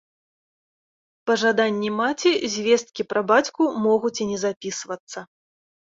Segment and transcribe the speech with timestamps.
[1.27, 5.19] Па жаданні маці звесткі пра бацьку могуць і не запісвацца.